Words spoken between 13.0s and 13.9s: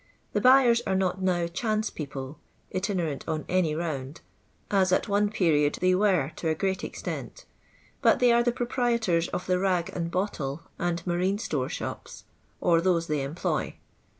they employ.